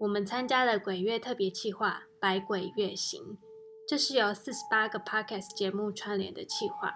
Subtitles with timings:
[0.00, 3.20] 我们参加了鬼月特别企划《百鬼月行》，
[3.88, 6.94] 这是由四十八个 podcast 节目串联的企划。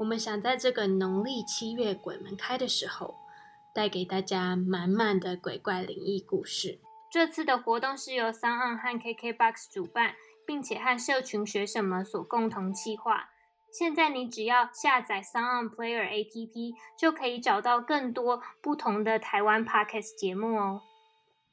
[0.00, 3.14] 我们想在这个农历七月鬼门开的时候，
[3.72, 6.80] 带给大家满满的鬼怪灵异故事。
[7.08, 13.28] 这次的活动是由三岸和 KKBOX 主办，并且和社群学什么所共同企划。
[13.72, 20.82] 现在你只要下载 Sound Player APP，就可以找到更多不同的台湾 Podcast 节目哦。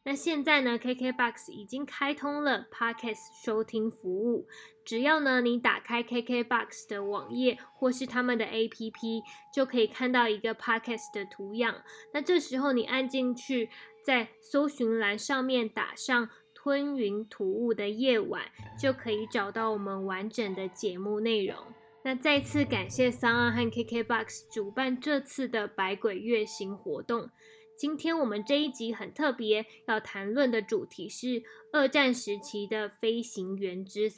[0.08, 4.48] 那现在呢，KKBOX 已经开通了 Podcast 收听服务，
[4.86, 9.22] 只要呢你打开 KKBOX 的网页或是他们的 APP，
[9.54, 11.76] 就可以看到一个 Podcast 的图样。
[12.14, 13.70] 那这时候你按进去，
[14.02, 18.44] 在搜寻栏上面打上“吞云吐雾的夜晚”，
[18.80, 21.58] 就可以找到我们完整的节目内容。
[22.05, 27.30] 那再次感谢三二和 KKBOX 主办这次的百鬼月行活动。
[27.78, 34.18] 今天我们这一集很特别，要谈论的主题是二战时期的飞行员之死。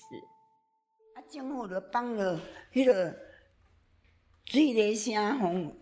[1.14, 2.40] 啊，政府就放了
[2.72, 3.14] 迄个
[4.46, 5.76] 水雷声，吼，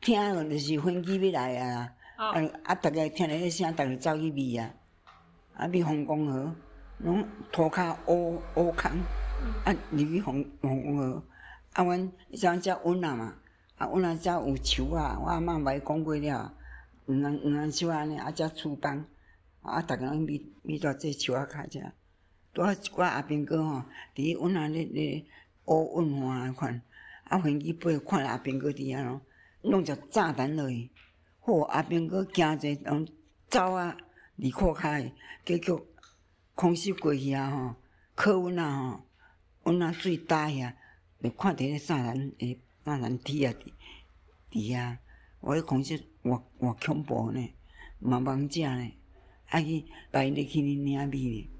[0.00, 1.92] 听了就是飞机要来啊！
[2.16, 2.32] 啊
[2.64, 4.74] 啊，逐个听着迄声，逐个走去避啊！
[5.52, 6.56] 啊，避防空河，
[7.00, 8.90] 拢涂骹乌乌空，
[9.66, 11.22] 啊，入去防防空河。
[11.74, 13.34] 啊，阮迄阵遮稳啊嘛，
[13.76, 16.54] 啊稳啊遮有树啊，我阿嬷毋捌讲过了，
[17.06, 19.04] 毋通毋通树安尼，啊遮厝房，
[19.60, 21.80] 啊逐个人咪咪蹛这树仔骹遮，
[22.52, 25.24] 拄啊一寡阿兵哥吼，伫稳啊咧咧
[25.66, 26.82] 乌稳换款，
[27.24, 29.20] 啊飞机飞看阿兵哥伫遐咯，
[29.62, 30.90] 弄只炸弹落去，
[31.40, 33.06] 好阿兵哥惊者拢
[33.48, 33.96] 走啊
[34.36, 35.12] 离靠骹，
[35.44, 35.86] 结果
[36.54, 37.76] 空袭过去啊吼，
[38.14, 39.06] 靠稳啊吼，
[39.64, 40.74] 稳啊水打遐。
[41.22, 43.72] 就看着迄炸弹诶，炸弹体啊，伫
[44.50, 44.98] 伫遐，
[45.38, 47.52] 我迄空袭偌偌恐怖呢，
[47.98, 48.92] 嘛茫食呢，
[49.48, 51.50] 啊去排入去恁领米呢，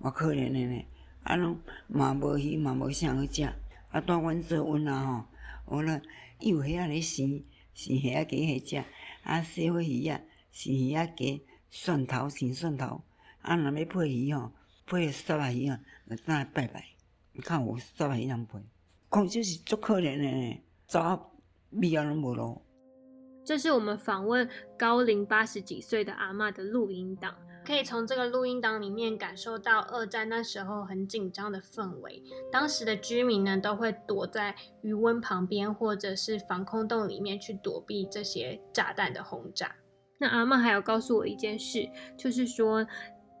[0.00, 0.84] 偌可怜诶呢，
[1.22, 1.58] 啊拢
[1.88, 5.26] 嘛无鱼嘛无啥好食，啊带阮做阮啊
[5.66, 6.02] 吼，我咧
[6.40, 7.42] 有虾仔咧生，
[7.74, 8.86] 生虾仔鸡虾食，
[9.22, 13.02] 啊洗伙鱼仔，生鱼仔鸡，蒜头生蒜头，
[13.40, 14.52] 啊若要配鱼吼，
[14.86, 16.84] 配沙白鱼啊，来当来拜拜，
[17.42, 18.58] 较有沙白鱼通配。
[19.08, 21.32] 空袭是足可怜的呢，走
[21.70, 22.62] 米啊拢无咯。
[23.46, 27.32] 这是我们访问高龄八十几岁的阿嬷的录音档，
[27.64, 32.20] 可以从这个录音档里面感受到二战那时候很紧张的氛围。
[32.50, 34.52] 当时的居民呢，都会躲在
[34.82, 39.76] 余温旁边，或者是防空洞里面去躲避这些炸弹的轰炸。
[40.18, 42.84] 那阿嬷还有告诉我一件事，就是说。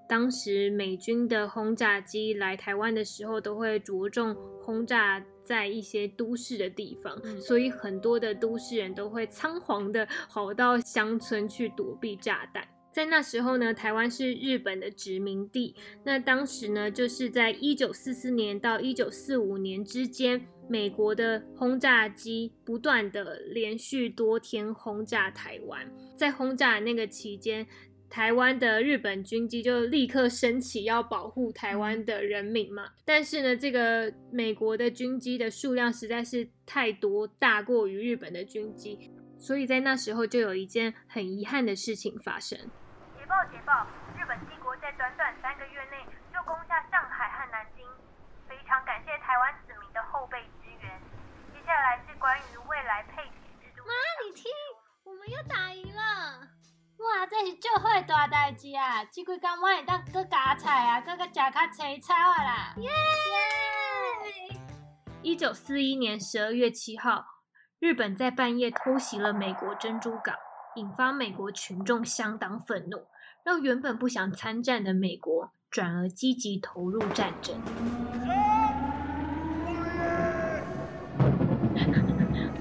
[0.08, 12.66] 当时美军的轰炸机来台湾的时候，都会着重轰炸在一些都市的地方，所以很多的都市人都会仓皇的跑到乡村去躲避炸弹。
[12.92, 15.76] 在那时候呢，台湾是日本的殖民地。
[16.02, 25.86] 那当时呢，就是在一九四四年到一九四五年之间，美国的轰炸机不断的连续多天轰炸台湾。
[26.16, 27.64] 在轰炸那个期间。
[28.08, 32.90] 台湾的日本军机就立刻升起，要保护台湾的人民嘛。
[33.04, 42.58] 但是呢，这个美国的军机的数量实在是太多，大过于日本的军机，所以在那时候就有一件很遗憾的事情发生。
[43.18, 43.86] 捷报捷报，
[44.16, 45.98] 日本帝国在短短三个月内
[46.32, 47.84] 就攻下上海和南京，
[48.48, 51.00] 非常感谢台湾子民的后备支援。
[51.52, 53.82] 接下来是关于未来配给制度。
[53.84, 53.92] 妈，
[54.24, 54.50] 你听，
[55.04, 56.55] 我们又打赢了。
[56.98, 59.04] 哇，这是最好的大代志啊！
[59.04, 62.74] 这几工我会当搁加菜啊，搁搁食较青草啊啦！
[62.78, 62.88] 耶！
[65.22, 67.26] 一九四一年十二月七号，
[67.78, 70.34] 日本在半夜偷袭了美国珍珠港，
[70.76, 73.06] 引发美国群众相当愤怒，
[73.44, 77.60] 让原本不想参战的美国转而积极投入战争。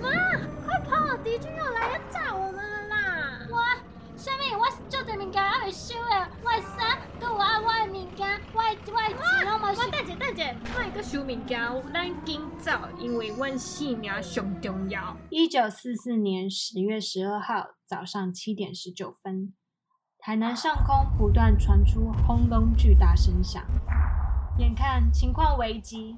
[0.02, 0.10] 妈，
[0.66, 1.16] 快跑！
[1.24, 1.85] 敌军要来
[5.66, 9.90] 的物件还未收诶，我衫搁有啊，我诶物件，我诶我诶钱拢无收。
[9.90, 11.60] 大姐大姐，卖个收物件，
[11.94, 15.18] 咱紧走，因为阮性命上重要。
[15.30, 19.54] 一九四四年十月十二号早上七点十九分，
[20.20, 23.64] 台南上空不断传出轰隆巨大声响，
[24.60, 26.18] 眼看情况危急，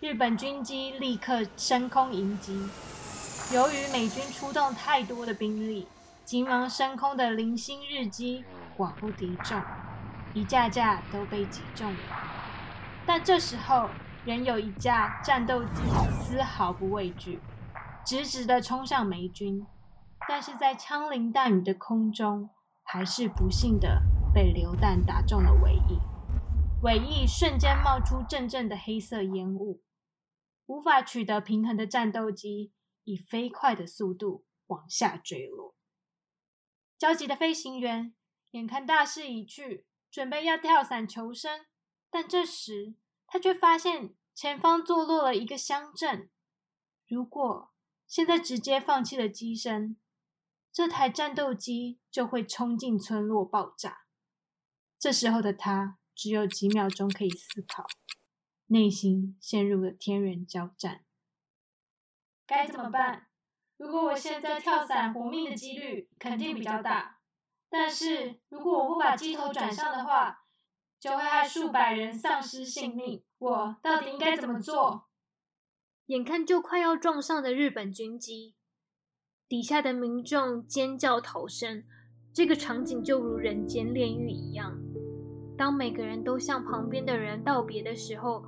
[0.00, 2.68] 日本军机立刻升空迎击。
[3.52, 5.86] 由于美军出动太多的兵力，
[6.24, 8.44] 急忙升空的零星日机
[8.76, 9.60] 寡不敌众，
[10.34, 12.00] 一架架都被击中了。
[13.06, 13.88] 但这时候，
[14.24, 15.82] 仍有一架战斗机
[16.20, 17.40] 丝毫不畏惧，
[18.04, 19.66] 直直的冲向美军，
[20.28, 22.50] 但是在枪林弹雨的空中。
[22.88, 24.00] 还是不幸的
[24.32, 25.98] 被榴弹打中了尾翼，
[26.84, 29.82] 尾翼瞬间冒出阵阵的黑色烟雾，
[30.66, 35.74] 无法取得平衡的战斗机以飞快的速度往下坠落。
[36.96, 38.14] 焦急的飞行员
[38.56, 41.66] 眼看大势已去，准备要跳伞求生，
[42.10, 42.94] 但这时
[43.26, 46.30] 他却发现前方坐落了一个乡镇。
[47.06, 47.70] 如果
[48.06, 49.96] 现在直接放弃了机身，
[50.72, 54.06] 这台战斗机就会冲进村落爆炸。
[54.98, 57.86] 这时候的他只有几秒钟可以思考，
[58.66, 61.04] 内心陷入了天人交战。
[62.46, 63.26] 该怎么办？
[63.76, 67.15] 如果我现在跳伞，活命的几率肯定比较大。
[67.78, 70.44] 但是如果我不把机头转向的话，
[70.98, 73.22] 就会害数百人丧失性命。
[73.36, 75.08] 我到底应该怎么做？
[76.06, 78.54] 眼看就快要撞上的日本军机。
[79.46, 81.84] 底下的民众尖叫逃生，
[82.32, 84.80] 这个场景就如人间炼狱一样。
[85.58, 88.46] 当每个人都向旁边的人道别的时候，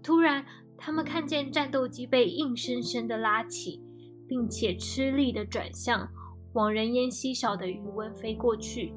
[0.00, 0.46] 突然
[0.78, 3.82] 他们看见战斗机被硬生生的拉起，
[4.28, 6.08] 并且吃力的转向，
[6.54, 8.92] 往人烟稀少的余温飞过去。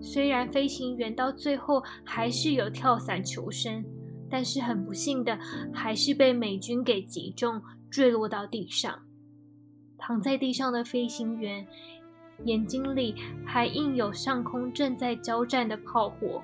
[0.00, 3.84] 虽然飞行员到最后还是有跳伞求生，
[4.30, 5.38] 但是很不幸的，
[5.72, 7.60] 还是被美军给击中，
[7.90, 9.00] 坠落到地上。
[9.98, 11.64] 躺在地上的飞行员，
[12.44, 13.14] 眼睛里
[13.46, 16.42] 还印有上空正在交战的炮火。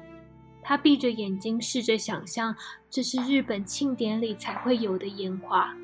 [0.62, 2.54] 他闭着眼睛，试着想象
[2.88, 5.74] 这是日本庆典里才会有的烟花。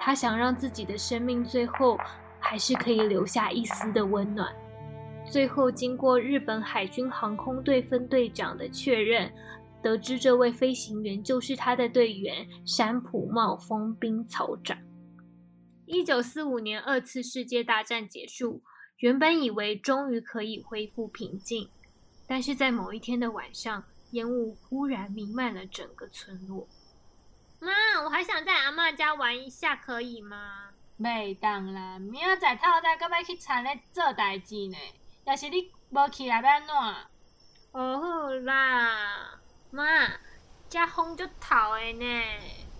[0.00, 1.98] 他想让自己的生命最后
[2.42, 4.52] 还是可以留下一丝的温暖。
[5.30, 9.32] 最后，经过日本海军航空队分队长的确认，
[9.80, 14.76] 得知这位飞行员就是他的队员山浦茂丰兵草长。
[15.86, 18.62] 一九四五年，二次世界大战结束，
[18.98, 21.68] 原本以为终于可以恢复平静，
[22.26, 26.66] 但是在某一天的晚上，烟雾忽然弥漫了整个村落。
[27.60, 27.72] 妈，
[28.04, 30.71] 我还想在阿妈家玩一下，可以吗？
[31.00, 34.76] 袂当啦，明仔载透早搁要去田咧做代志呢。
[35.24, 36.74] 要是你无去来，要安怎？
[37.72, 39.38] 哦好啦，
[39.70, 39.84] 妈，
[40.68, 42.22] 遮风足透的呢。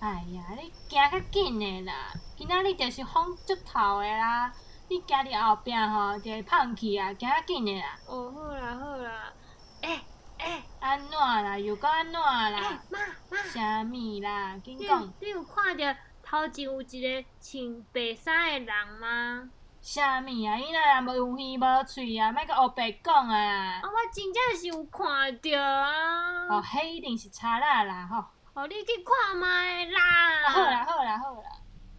[0.00, 2.12] 哎呀，你行较紧的啦！
[2.37, 4.53] 今仔日就是风足透的啦，
[4.88, 7.97] 你行伫后壁吼就会胖去啊，行较紧的啦。
[8.06, 9.32] 哦，好啦好啦。
[9.81, 10.03] 哎
[10.38, 11.56] 哎，安怎啦？
[11.56, 12.82] 又搁安怎啦？
[12.91, 12.99] 妈
[13.31, 14.59] 妈，啥物啦？
[14.59, 15.12] 紧讲。
[15.20, 15.97] 你有看着
[16.32, 19.50] 头前有一个穿白衫的人吗？
[19.82, 20.56] 啥物啊？
[20.56, 23.37] 伊若无有耳无喙啊，莫搁乌白讲啊！
[23.37, 26.46] 啊，我真正是有看着啊。
[26.49, 28.25] 哦，迄一定是差啦啦吼。
[28.55, 30.49] 哦，你去看卖啦！
[30.49, 31.43] 好啦好啦好啦，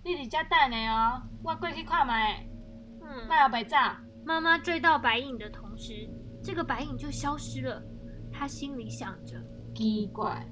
[0.04, 2.44] 你伫遮等的哦，我过去看卖。
[3.04, 3.78] 嗯，莫后白走。
[4.26, 6.10] 妈妈追到白影的同时，
[6.44, 7.80] 这个白影就消失了。
[8.32, 9.38] 她心里想着：
[9.76, 10.44] 奇怪，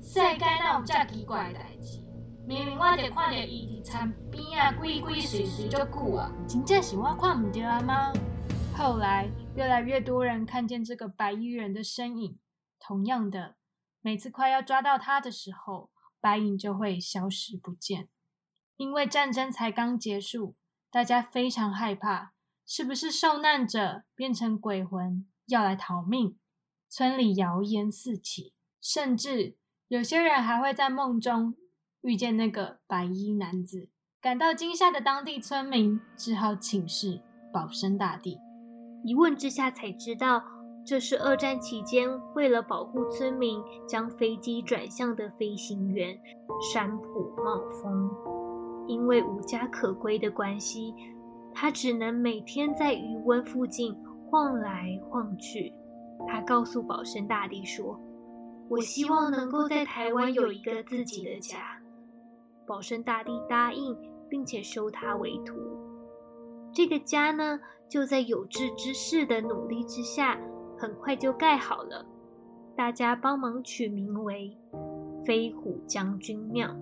[0.00, 2.00] 世界哪有遮奇怪的代志？
[2.48, 8.12] 明明我就看到伊伫田边啊，鬼鬼祟祟足久啊，真正是我看唔到啊吗？
[8.76, 12.38] 后来，越来越多人看见这个白衣人的身影。
[12.78, 13.56] 同样的。
[14.00, 18.08] 每次快要抓到他的时候，白影就会消失不见。
[18.76, 20.54] 因为战争才刚结束，
[20.88, 22.30] 大家非常害怕，
[22.64, 26.38] 是不是受难者变成鬼魂要来逃命？
[26.88, 29.56] 村里谣言四起，甚至
[29.88, 31.56] 有些人还会在梦中
[32.06, 33.88] 遇见那个白衣男子。
[34.22, 37.20] 感到惊吓的当地村民只好请示
[37.52, 38.38] 保生大帝。
[39.04, 40.42] 一问之下才知道。
[40.88, 46.16] 这是二战期间为了保护村民将飞机转向的飞行员
[46.72, 48.08] 山浦茂峰，
[48.86, 50.94] 因为无家可归的关系，
[51.52, 53.92] 他只能每天在余温附近
[54.30, 55.72] 晃来晃去。
[56.28, 58.00] 他告诉保生大帝说
[58.70, 61.58] ：“我希望能够在台湾有一个自己的家。”
[62.66, 63.96] 保生大帝答应，
[64.28, 65.54] 并且收他为徒。
[66.72, 70.38] 这个家呢，就在有志之士的努力之下。
[70.78, 72.04] 很快就盖好了，
[72.76, 74.54] 大家帮忙取名为
[75.24, 76.76] 飞虎将军庙。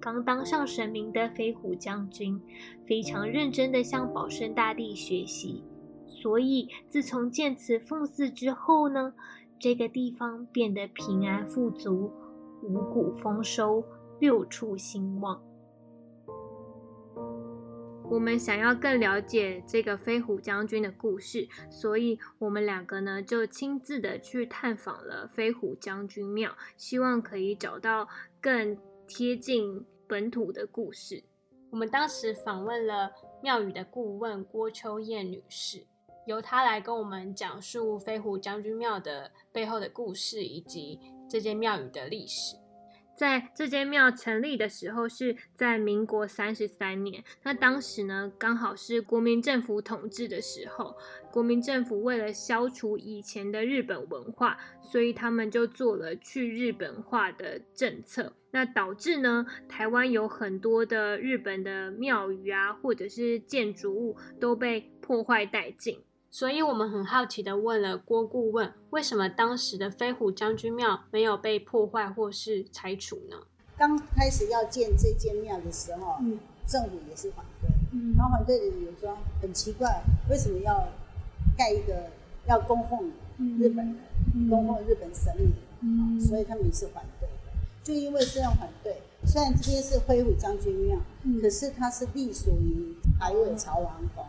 [0.00, 2.42] 刚当上神明的飞虎将军
[2.84, 5.62] 非常认真地向保生大帝学习，
[6.08, 9.14] 所以自从建此奉祀之后呢，
[9.56, 12.10] 这个地方变得平安富足，
[12.64, 13.84] 五谷丰收，
[14.20, 15.42] 六畜兴旺。
[18.10, 28.06] 我们想要更了解这个飞虎将军的故事，所以我们两个呢就亲自的去探访了飞虎将军庙，希望可以找到
[28.40, 31.22] 更贴近本土的故事。
[31.70, 33.12] 我们当时访问了
[33.42, 35.86] 庙宇的顾问郭秋燕女士，
[36.26, 40.98] 由她来跟我们讲述飞虎将军庙的背后的故事以及
[41.28, 42.59] 这间庙宇的历史。
[43.20, 50.96] 在这间庙成立的时候是在民国三十三年，那当时呢刚好是国民政府统治的时候，
[51.30, 66.02] 国民政府为了消除以前的日本文化，所以他们就做了去日本化的政策，那导致呢台湾有很多的日本的庙宇啊，或者是建筑物都被破坏殆尽。
[66.30, 73.36] 所以我们很好奇的问了郭顾问，为什么当时的飞虎将军庙没有被破坏或是拆除呢？
[73.76, 80.88] 刚开始要建这间庙的时候，嗯，政府也是反对，嗯，然后反对的理由说很奇怪，为什么要
[81.58, 82.10] 盖一个
[82.46, 83.10] 要供奉
[83.58, 87.34] 日本人，供奉日本神明，嗯，所以他们也是反对的，
[87.82, 88.96] 就因为这样反对。
[89.26, 90.98] 虽然这边是飞虎将军庙，
[91.42, 94.24] 可是它是隶属于台北朝王宫，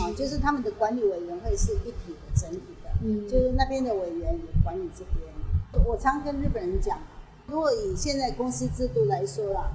[0.00, 5.84] 啊，就是他们的管理委员会是一体的整体的，嗯就是那边的委员也管理这边。
[5.86, 6.98] 我常跟日本人讲，
[7.46, 9.72] 如果以现在公司制度来说啦，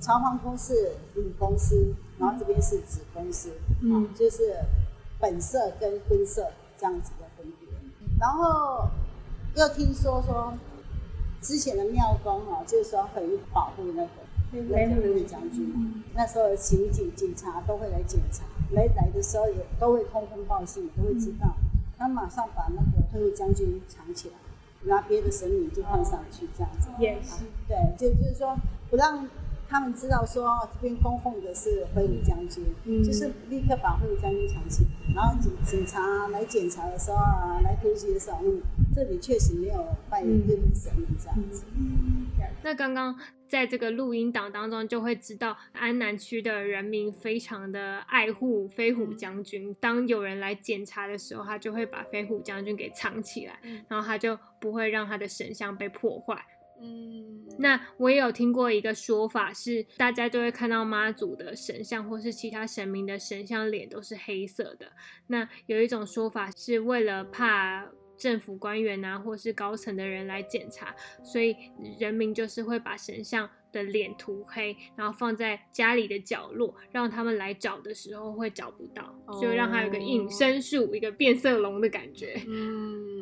[0.00, 3.50] 朝皇宫是母公司，然后这边是子公司，
[3.82, 4.56] 啊，就是
[5.20, 7.68] 本色跟分色这样子的分别。
[8.18, 8.88] 然后
[9.54, 10.54] 又听说说。
[11.42, 14.08] 之前的庙公啊，就是说很保护那个
[14.62, 16.02] 那个将军。
[16.14, 21.54] 那时候刑警、警察都会来检查，来来的时候也都会通风报信，都会知道。
[21.98, 24.34] 他马上把那个特务将军藏起来，
[24.84, 26.88] 拿别的神明就放上去，这样子。
[26.98, 27.44] 也是。
[27.68, 28.56] 对，就就是说
[28.90, 29.28] 不让。
[29.68, 32.64] 他们知道说这边供奉的是飞虎将军，
[33.02, 34.90] 就是立刻把飞虎将军藏起来。
[35.14, 38.60] 然后警警察来检查的时候啊，来突袭的时候，嗯，
[38.94, 41.64] 这里确实没有拜日本神明这样子。
[42.62, 43.16] 那刚刚
[43.48, 49.74] 在这个录音档当中，就会知道安南区的人民非常的爱护飞虎将军。
[49.80, 53.58] 当有人来检查的时候，他就会把飞虎将军给藏起来，
[53.88, 56.44] 然后他就不会让他的神像被破坏。
[56.82, 64.92] 嗯，那我也有听过一个说法，是大家就会看到妈祖的神像或是其他神明的神像脸都是黑色的。
[65.28, 71.56] 那有一种说法是为了怕政府官员啊或是高层的人来检查，所以
[71.98, 82.40] 人民就是会把神像的脸涂黑，然后放在家里的角落，让他们来找的时候会找不到，就让他有个隐身术，一个变色龙的感觉。
[82.48, 83.15] 嗯。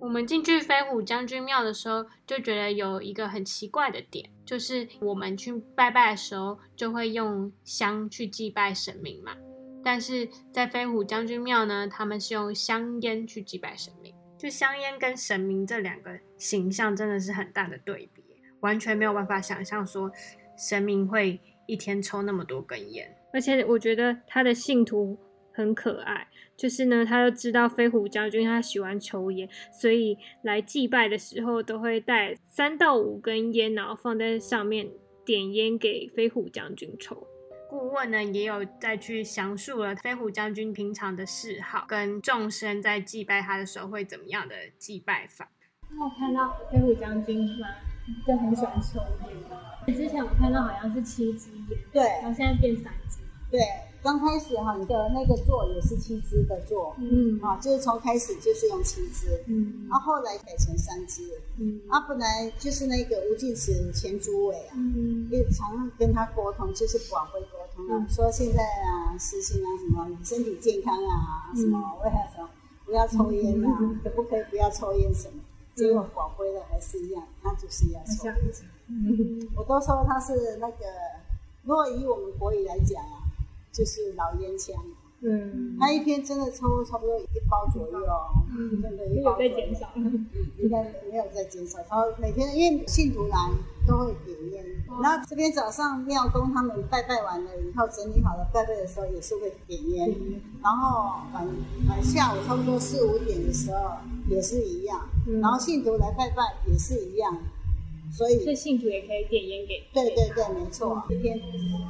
[0.00, 9.36] 我们进去飞虎将军庙的时候，就觉得有一个很奇怪的点，就是我们去拜拜的时候，就会用香去祭拜神明嘛。
[9.84, 14.14] 但是在飞虎将军庙呢，他们是用香烟去祭拜神明。
[14.36, 18.22] 就香烟跟神明这两个形象真的是很大的对比，
[18.60, 20.08] 完全没有办法想象说
[20.56, 23.12] 神明会一天抽那么多根烟。
[23.32, 25.18] 而且我觉得他的信徒
[25.58, 26.28] 很可爱。
[26.56, 34.88] 就是呢，他就知道飞虎将军他喜欢抽烟，所以来祭拜的时候都会带三到五根烟，然后放在上面
[35.24, 37.26] 点烟给飞虎将军抽。
[37.70, 45.50] 顾问呢也有再去详述了飞虎将军平常的嗜好，跟众生在祭拜他的时候会怎么样的祭拜法。
[45.90, 47.68] 那我看到飞虎将军嘛，
[48.26, 49.94] 就很喜欢抽烟。
[49.94, 53.60] 之前我看到好像是七支烟，对，然后现在变三支，对。
[54.00, 61.22] 刚开始哈，你的那个座也是七支的座，嗯，啊，就是从开始就是用七支，嗯，啊后后来改成三支，
[61.58, 72.48] 嗯，啊，本来就是那个吴敬池前主委啊，嗯，也常跟他沟通，就是广会沟通啊，说现在啊，实行啊什么身体健康啊，什么为了什么
[72.86, 75.40] 不要抽烟啊，可不可以不要抽烟什么？
[75.74, 78.52] 结果广辉的还是一样，他就是要抽烟，
[78.86, 80.86] 嗯，我都说他是那个，
[81.64, 83.17] 如果以我们国语来讲啊。
[83.78, 84.74] 就是老烟枪，
[85.20, 87.98] 嗯，他一天真的抽差不多一包左右，
[88.50, 89.86] 嗯，真的，一包在减少，
[90.58, 91.78] 应该没有在减少。
[91.88, 93.36] 然后每天因为信徒来
[93.86, 94.64] 都会点烟，
[95.00, 100.12] 然后这边早上庙公他们拜拜完了以后整理好了拜拜的时候也是会点烟，
[100.60, 101.46] 然后晚
[101.88, 103.92] 晚下午差不多四五点的时候
[104.28, 105.08] 也是一样，
[105.40, 107.38] 然后信徒来拜拜也是一样。
[108.10, 109.86] 所以，这信徒也可以点烟给。
[109.92, 111.38] 对对对，没错，一天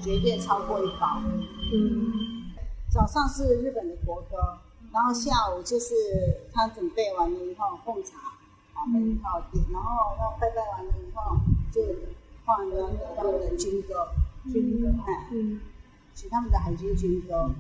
[0.03, 1.23] 绝对超过一包。
[1.73, 2.53] 嗯，
[2.91, 4.59] 早上是日本的国歌，
[4.93, 5.95] 然后下午就是
[6.53, 8.17] 他准备完了以后奉茶，
[8.75, 11.37] 啊，一套点，然后要拜拜完了以后
[11.73, 11.83] 就
[12.45, 14.09] 放了他们的军歌，
[14.53, 15.61] 军歌，哎，嗯，
[16.15, 17.51] 是他们的海军军歌。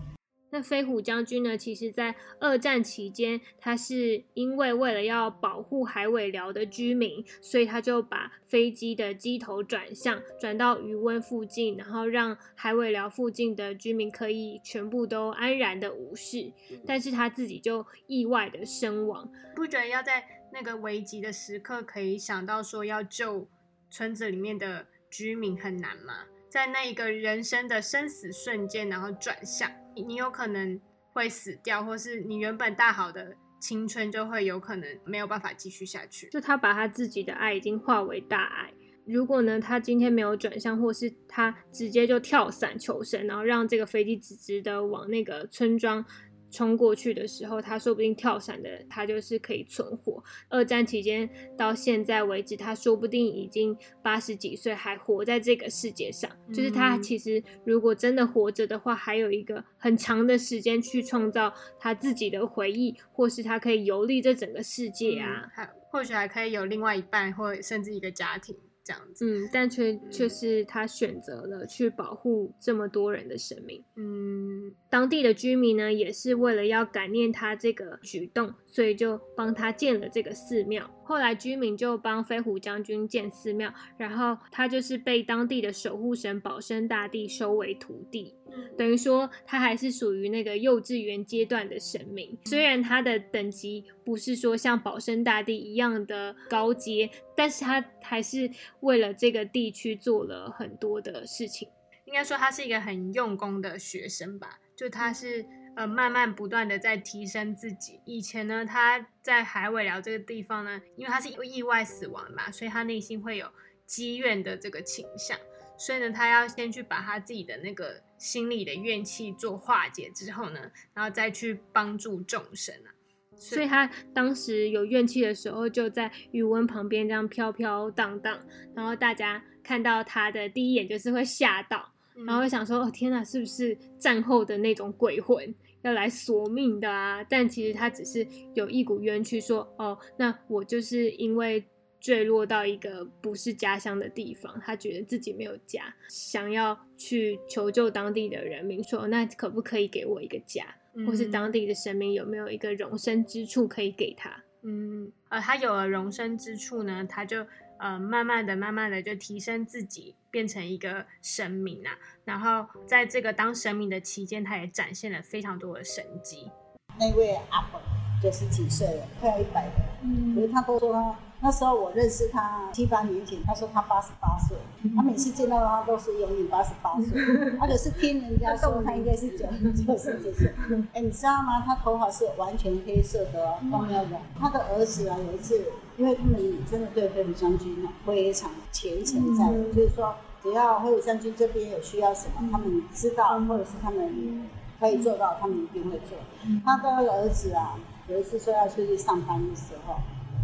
[0.51, 1.57] 那飞虎将军呢？
[1.57, 16.51] 其实，在二战期间，他是因为为了要保护海尾寮的居民，所以他就把飞机的机头转向，转到余温附近，然后让海尾寮附近的居民可以全部都安然的无事。
[16.87, 19.31] 但是他自己就意外的身亡。
[19.55, 23.47] 不觉得要在那个危急的时刻，可以想到说要救
[23.91, 26.25] 村子里面的居民很难吗？
[26.49, 29.71] 在那一个人生的生死瞬间，然后转向。
[30.03, 30.81] 你有可能
[31.13, 36.29] 会死掉，或是你原本大好的青春就会有可能没有办法继续下去。
[36.29, 38.73] 就他把他自己的爱已经化为大爱。
[39.05, 46.05] 如果呢，他今天没有转向，或是他直接就跳伞求生，然后让这个飞机直直的往那个村庄。
[46.51, 50.23] 冲过去的时候，他说不定跳伞的他就是可以存活。
[50.49, 56.31] 二战期间到现在为止，他说不定已经八十几岁，还活在这个世界上。
[56.53, 68.57] 就是他其实如果真的活着的话，还有一个很长的时间去创造他自己的回忆，或是他可以游历这整个世界啊，还或许还可以有另外一半，或甚至一个家庭。
[68.89, 80.91] 这样子，嗯，但却却是他选择了去保护这么多人的生命，嗯，当地的居民呢，也是为了要感念他这个举动，所以就帮他建了这个寺庙。
[81.05, 88.35] 后来居民就帮飞虎将军建寺庙，然后他就是被当地的守护神保生大帝收为徒弟。
[88.77, 92.39] 等于说，他还是属于那个幼稚园阶段的神明。
[92.45, 98.51] 虽然他的等级不是说像保生大帝一样的高阶，但是他还是
[98.81, 101.69] 为了这个地区做了很多的事情。
[102.05, 104.59] 应该说，他是一个很用功的学生吧？
[104.75, 105.45] 就他是
[105.77, 108.01] 呃，慢慢不断的在提升自己。
[108.05, 113.47] 以前呢，他在海尾寮这个地方呢，因为他是意外死亡嘛，所以他内心会有
[113.87, 115.39] 积怨的这个倾向。
[115.79, 120.61] 所以呢，他要先去把他自己的那个心里的怨气做化解之后呢，
[120.93, 122.91] 然后再去帮助众生啊。
[123.37, 128.37] 所以他当时有怨气的时候，就在余温旁边这样飘飘荡荡，
[128.75, 131.89] 然后大家看到他的第一眼就是会吓到，
[132.27, 141.65] 然后会想说：“哦天哪，是不是战后的那种鬼魂要来索命的啊？”但其实他只是有一股冤屈，说：“哦，那我就是因为。”
[142.01, 150.65] 坠落到一个不是家乡的地方，他觉得自己没有家，想要去求救当地的人民，说那可不可以给我一个家，
[151.07, 154.45] 或是当地的神明有没有一个容身之处可以给他？
[154.63, 157.47] 嗯，呃，他有了容身之处呢，他就
[157.79, 161.99] 呃慢慢的、慢慢的就提升自己，变成一个神明啊。
[162.25, 166.51] 然后在这个当神明的期间，他也展现了非常多的神迹。
[166.99, 167.81] 那位阿伯
[168.23, 171.19] 九十几岁了，快要一百了，嗯，可是他都说他。
[171.41, 174.57] 那时候我认识他七八年前，他说他八十八岁，
[174.97, 177.07] 他每次见到他都是永远八十八岁，
[177.61, 179.47] 他可是听人家说他应该是九
[179.87, 180.53] 九十几岁。
[180.93, 181.63] 哎，你知道吗？
[181.65, 184.17] 他头发是完全黑色的，光亮的。
[184.39, 185.63] 他的儿子啊，有一次，
[185.97, 194.49] 因为他们真的对黑虎将军非常虔诚，在就是说，只要黑虎将军这边有需要什么，他们知道或者是他们
[194.81, 196.19] 可以做到，他们一定会做。
[196.65, 199.95] 他的儿子啊，有一次说要出去上班的时候。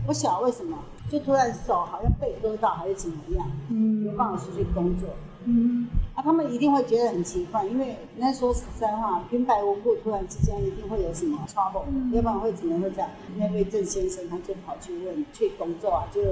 [0.07, 0.79] 不晓得为什么，
[1.11, 5.09] 就突然手好像被割到，还是怎么样，嗯没办法出去工作。
[5.47, 13.11] 嗯，啊，他们一定会觉得很奇怪，因为人家说实在话，平白无故突然之间一定会有什么 trouble，要不然会怎么会这样？
[13.37, 16.23] 那位郑先生他就跑去问去工作啊，就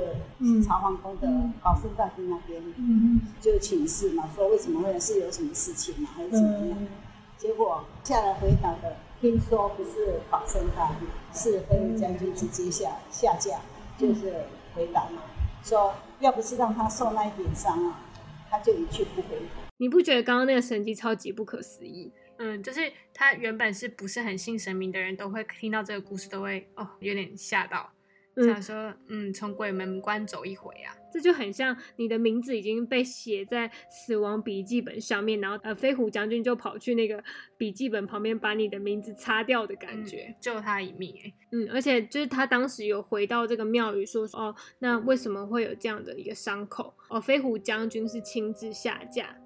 [0.62, 1.28] 朝皇宫的
[1.62, 6.78] 保生大厅那边，嗯就请示嘛，说为什么会是有什么事情嘛，还是怎么样？
[7.36, 8.96] 结果下来回答的。
[9.22, 13.60] 听说不是保生大帝，是黑虎将军直接下下架，
[13.96, 14.34] 就是
[14.74, 15.22] 回答嘛，
[15.62, 18.00] 说要不是让他受那一点伤啊，
[18.50, 19.62] 他就一去不回头。
[19.76, 22.10] 你不觉得刚刚那个神迹超级不可思议？
[22.38, 27.91] 嗯，就是他原本是不是很信神明的人都会听到这个故事，都会哦有点吓到。
[28.36, 37.22] 想说，嗯，从鬼门关走一回啊，这就很像你的名字已经被写在死亡笔记本上面，然后呃，飞虎将军就跑去那个
[37.58, 41.14] 笔记本旁边把你的名字擦掉的感觉，救他一命。
[41.50, 46.94] 嗯，而且就是他当时有回到这个庙宇说，哦，那为什么会有这样的一个伤口？
[47.10, 49.36] 哦，飞虎将军是亲自下嫁，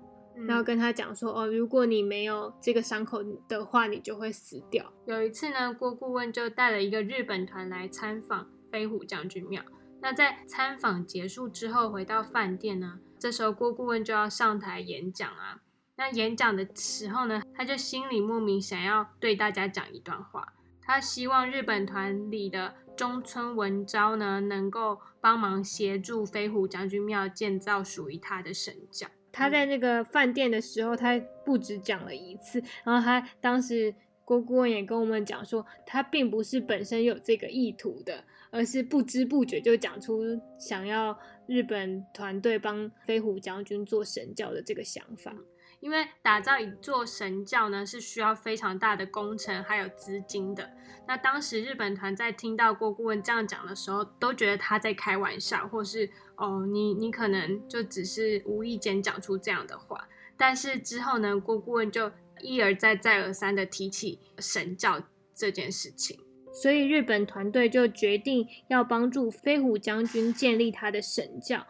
[0.46, 4.92] 然后跟他讲说，哦，如果你没有这个伤口的话，你就会死掉。
[5.06, 8.48] 有一次呢，郭顾问就带了一个日本团来参访。
[8.76, 9.62] 飞虎将军庙。
[10.02, 15.62] 那在参访结束之后，回到饭店呢，这时候郭顾问就要上台演讲啊。
[15.96, 20.52] 那演讲的时候呢，他就心里莫名想要对大家讲一段话。
[20.82, 29.08] 他希望日本团里的中村文昭呢，能够帮忙协助飞虎将军庙建造属于他的神教。
[29.32, 38.24] 他在那个饭店的时候，他不止讲了一次，然后他当时郭顾问也跟我们讲说，他并不是本身有这个意图的，
[38.56, 40.22] 而是不知不觉就讲出
[40.58, 45.34] 想要日本团队帮飞虎将军做神教的这个想法。
[45.80, 50.70] 因为打造一座神教呢，是需要非常大的工程还有资金的。
[51.06, 60.08] 那当时日本团在听到郭顾问这样讲的时候，都觉得他在开玩笑，或是哦，你你可能就只是无意间讲出这样的话。
[60.38, 65.02] 但是之后呢，郭顾问就一而再再而三的提起神教
[65.34, 66.18] 这件事情，
[66.62, 71.66] 所以日本团队就决定要帮助飞虎将军建立他的神教。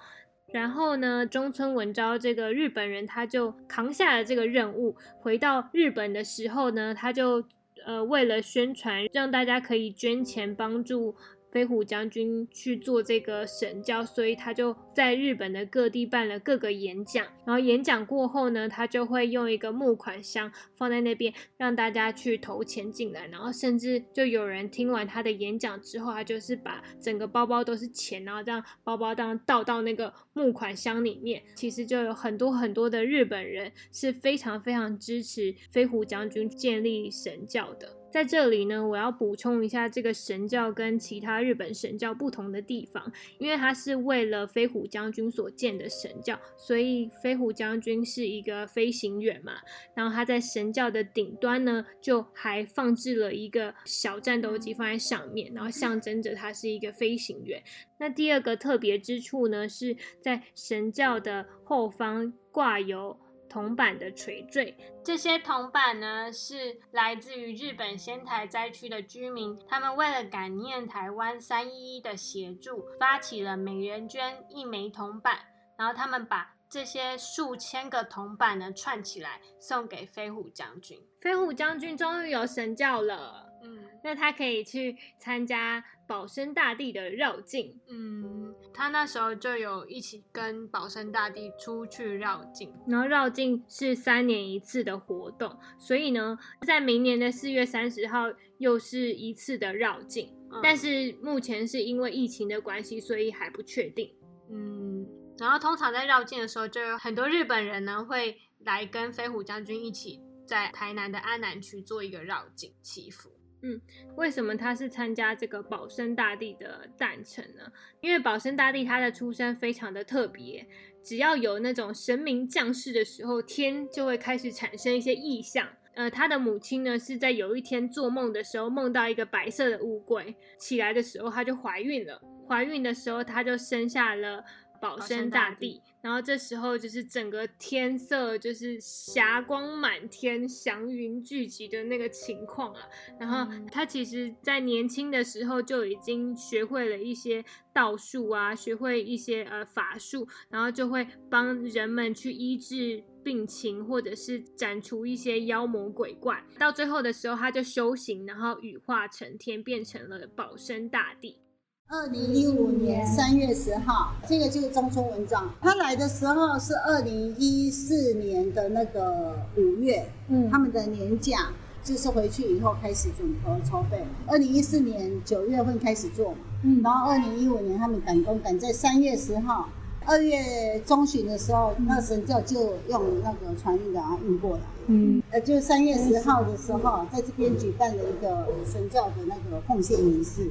[0.52, 4.94] 然后呢，中村文昭这个日本人他就扛下了这个任务。
[5.18, 7.44] 回到日本的时候呢，他就
[7.84, 11.16] 呃为了宣传，让大家可以捐钱帮助。
[11.56, 17.24] 飞虎将军去做这个神教，所以他就在日本的各地办了各个演讲。
[17.46, 23.26] 然后演讲过后呢，他就会用一个募款箱放在那边，让大家去投钱进来。
[23.28, 31.42] 然后甚至就有人听完他的演讲之后，他就是把整个包包都是钱，然后这样包包这样倒到那个募款箱里面。
[31.54, 37.96] 其实就有很多很多的日本人是非常非常支持飞虎将军建立神教的。
[38.16, 49.56] 在这里呢，我要补充一下这个神教跟其他日本神教不同的地方，因为它是为了飞虎将军所建的神教，所以飞虎将军是一个飞行员嘛，
[49.94, 57.62] 然后他在神教的顶端呢，就还放置了一个小战斗机放在上面，然后象征着他是一个飞行员。
[57.98, 63.25] 那第二个特别之处呢，是在神教的后方挂有。
[63.56, 75.38] 铜板的垂坠，这些铜板呢是来自于日本仙台灾区的居民，他们为了感念台湾三一一的协助，发起了每人捐一枚铜板，
[75.78, 81.00] 然后他们把这些数千个铜板呢串起来，送给飞虎将军。
[81.22, 85.82] 飞虎将军终于有神教了，嗯，那他可以去参加。
[86.06, 104.14] 保生大帝的绕境，嗯，他那时候就有一起跟保生大帝出去绕境，然后绕境是三年一次的活动，所以呢，在明年的四月三十号又是一次的绕境，但是目前是因为疫情的关系，所以还不确定。
[104.50, 105.06] 嗯，
[105.38, 113.35] 然后通常在绕境的时候，就有很多日本人呢会来跟飞虎将军一起在台南的安南区做一个绕境祈福。
[113.62, 113.80] 嗯，
[114.16, 117.62] 为什么他是参加这个保生大帝的诞辰呢？
[118.00, 120.66] 因为保生大帝他的出生非常的特别，
[121.02, 125.68] 只要有那种神明降世的时候，天就会开始产生一些异象。
[125.94, 134.44] 呃，他的母亲呢是在有一天做梦的时候梦到一个白色的乌龟，起来的时候她就怀孕了，怀孕的时候她就生下了。
[134.78, 142.80] 保生大帝，然后这时候就是整个天色就是霞光满天、祥云聚集的那个情况啊。
[143.18, 156.40] 然后他其实，在年轻的时候就已经学会了一些道术啊，学会一些呃法术，然后就会帮人们去医治病情，或者是斩除一些妖魔鬼怪。
[156.56, 161.40] 到最后的时候，他就修行，然后羽化成天，变成了保生大帝。
[161.88, 165.48] 二零一五年三月十号，这个就是中村文章。
[165.60, 171.52] 他来的时候是二零一四年的那个五月，嗯，他们的年假
[171.84, 174.04] 就是回去以后开始准备筹备。
[174.26, 179.68] 二零一四年九月份开始做嘛，嗯，然后二零一五年他们赶工赶在三月十号，
[180.04, 190.50] 二月中旬的时候，那神教就用那个船运把它运过来，嗯，呃，就三月十号的时候，在这边举办了一个神教的那个奉献仪式。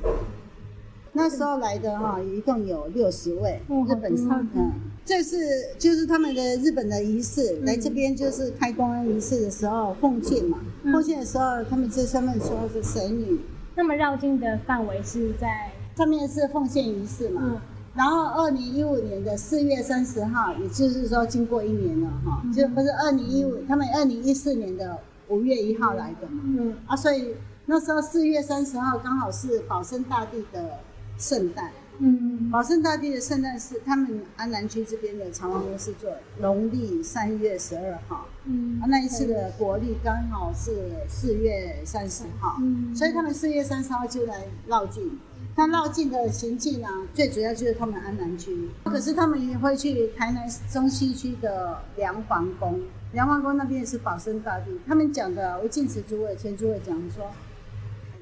[1.17, 4.73] 那时候来的哈，一共有六十位日本人，嗯，
[5.05, 5.37] 这是
[5.79, 13.39] 就是他们的日本的仪式，来这边就是开光仪式的时候奉献嘛，奉献的时候他们这上面说是神女。
[13.77, 17.61] 那么绕境的范围是在上面是奉献仪式嘛，
[17.95, 24.97] 然后二零一五年的四月三十号，也就是说经过一年了哈，就不是二零一五，他们二零一四年的
[25.29, 26.75] 五月一号来的嘛，嗯。
[26.87, 27.35] 啊，所以
[27.67, 30.79] 那时候四月三十号刚好是保生大帝的。
[31.17, 45.19] 圣诞，嗯，保圣大帝的圣诞是他们安南区这边的长王公司做，农历三月十二号，嗯，那一次的国历刚好是四月三十号，嗯，所以他们四月三十号就来绕境。
[45.57, 52.81] 那绕境的行进啊，最主要就是他们安南区，可是他们也会去台南中西区的梁皇宫，
[53.13, 54.77] 梁皇宫那边是保生大帝。
[54.85, 57.31] 他们讲的，我晋祠诸位、前诸位讲说。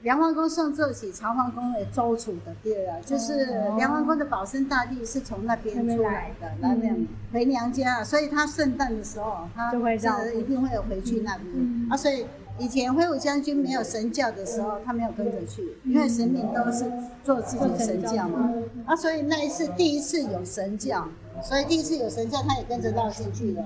[0.03, 3.45] 梁王宫送做起朝皇宫的周楚的地儿啊，就是
[3.77, 6.93] 梁王宫的保生大帝是从那边出来的，来那
[7.31, 11.95] 回娘家，所以他圣诞的时候，他就会一定会回去那边啊。
[11.95, 12.25] 所以
[12.59, 16.83] 以前挥武将军没有神教的时候，他没有跟着去，因为神明都是
[17.23, 18.51] 做自己的神教嘛。
[18.85, 21.07] 啊，所以那一次第一次有神教，
[21.41, 23.63] 所以第一次有神教，他也跟着绕进去了。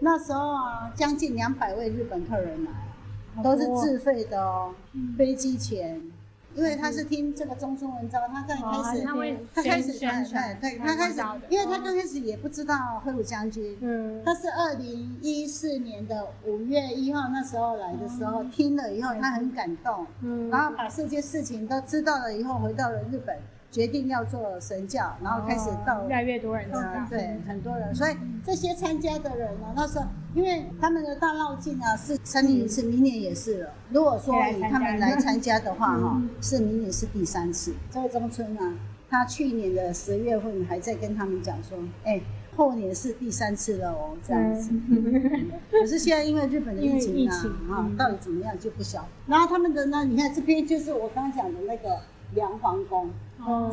[0.00, 2.70] 那时候啊，将近两百位日本客人来。
[3.42, 4.74] 都是自费的哦，
[5.16, 6.02] 飞机钱，
[6.54, 23.36] 因为他是听这个中村文昭，他在开始，他开始宣传，对，他开始，因为他刚开始也不知道挥舞将军，嗯，他是二零一四年的五月一号那时候来的时候，听了以后他很感动，嗯，然后把这些事情都知道了以后，回到了日本。
[23.72, 30.04] 决定要做神教，然后开始到越来越多人知道，对很多人，所以这些参加的人呢，那时候
[30.34, 33.70] 因为他们的大绕境啊是三年一次，明年也是了。
[33.88, 37.72] 如果说以他们来参加的话，哈，是明年是第三次。
[37.90, 38.74] 周中村啊，
[39.08, 42.20] 他去年的十月份还在跟他们讲说，哎，
[42.54, 44.70] 后年是第三次了哦，这样子。
[45.70, 47.34] 可是现在因为日本的疫情啊，
[47.70, 49.08] 啊，到底怎么样就不晓。
[49.26, 52.00] 然后他们的呢，你看这边就是我刚讲的那个
[52.34, 53.08] 梁皇宫。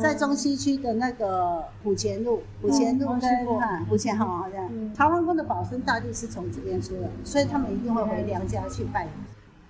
[0.00, 9.06] 在中西区的那个浦前路，浦前路跟浦前号好像，朝皇宫的保生大帝是从这边出的，所以他们一定会回娘家去拜。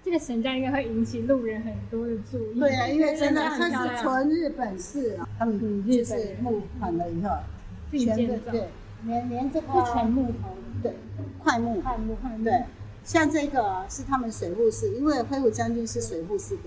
[0.02, 2.58] 这个神像应该会引起路人很多的注意。
[2.58, 7.30] 对啊，因为真的它是纯日本式，他们就是木款了以后，
[7.90, 8.68] 全对对，
[9.04, 10.96] 连连这个全木头，对，
[11.42, 12.64] 块木，块木，对，
[13.04, 16.62] 像这个是他们水户式，因为挥舞将军是水户式的。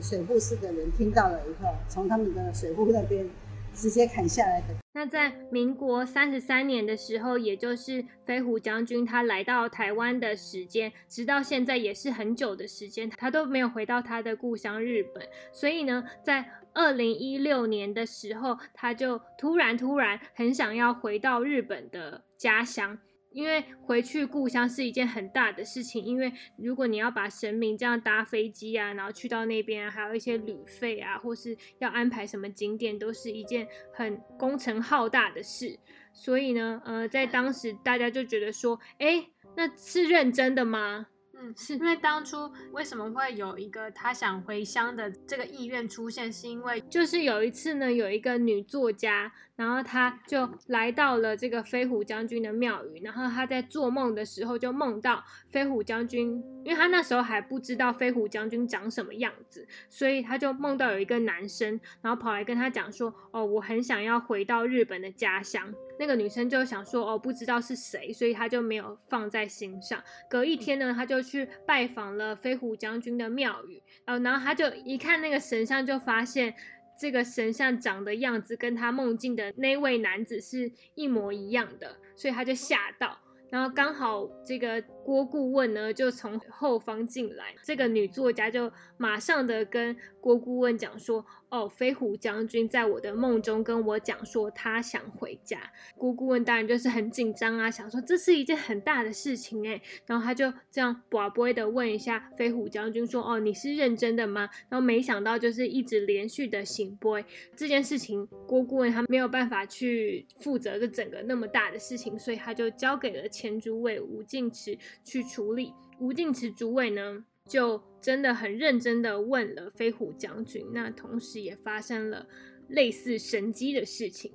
[0.00, 3.28] 水户市的人听到了以后，从他们的水户那边
[3.74, 4.68] 直接砍下来的。
[4.94, 15.26] 那在民国三十三年的时候，也就是飞虎将军他来到台湾的时间，直到现在也是很久的时间，他都没有回到他的故乡日本。
[15.50, 22.98] 所以呢，在二零一六年的时候，他就突然突然很想要回到日本的家乡。
[23.32, 35.78] 因为回去故乡是一件很大的事情，因为如果你要把神明这样搭飞机啊，然后去到那边，还有一些旅费啊，或是要安排什么景点，都是一件很工程浩大的事。
[36.12, 41.06] 所以呢，呃，在当时大家就觉得说，哎，那是认真的吗？
[41.42, 49.32] 嗯，是因为当初为什么会有一个他想回乡的这个意愿出现，是因为就是有一次呢，有一个女作家。
[49.54, 76.54] 然后他就来到了这个飞虎将军的庙宇，然后他在做梦的时候就梦到飞虎将军，因为他那时候还不知道飞虎将军长什么样子，所以他就梦到有一个男生，然后跑来跟他讲说：“哦，我很想要回到日本的家乡。”那个女生就想说：“哦，不知道是谁，所以她就没有放在心上。”隔一天呢，她就去拜访了飞虎将军的庙宇，呃，然后她就一看那个神像，就发现。
[76.94, 83.18] 这个神像长的样子跟她梦境的那位男子是一模一样的，所以她就吓到。
[83.50, 91.24] 然后刚好这个郭顾问呢就从后方进来，这个女作家就马上的跟郭顾问讲说。
[91.52, 95.60] 哦，飞虎将军在我的梦中跟我讲说他想回家。
[95.98, 99.78] 姑姑问当然就是很紧张啊，想说这是一件很大的事情哎。
[100.06, 107.22] 然后他就这样寡不会的问一下飞虎将军说：“哦，你是认真的吗？”然后没想到就是一直连续的醒波
[107.54, 115.74] 这件事情，郭顾问他没有办法去负责这整个那么大的事情，所以他就交给了前主委吴敬池去处理。
[115.98, 117.26] 吴敬池主委呢？
[117.48, 122.26] 就真的很认真的问了飞虎将军，那同时也发生了
[122.68, 124.32] 类似神机的事情。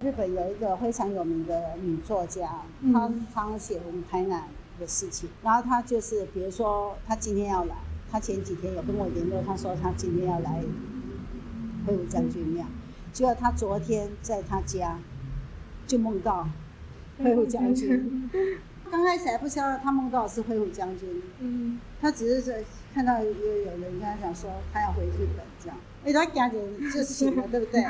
[0.00, 5.28] 日本有一个非常有名的女作家，她常写我们台南的事情。
[5.42, 7.74] 然后她就是，比如说她今天要来，
[8.10, 10.62] 她前几天有跟我联络，她说她今天要来
[11.86, 12.66] 飞虎将军庙。
[13.12, 15.00] 结果她昨天在她家
[15.86, 16.48] 就梦到
[17.16, 18.30] 飞虎将军。
[18.90, 22.54] 刚开始还不知道他梦到是飞虎将军，嗯，他只是说
[22.94, 27.82] 看到有有人跟他讲说他要回日本这样，哎，他赶紧就醒了，对不对？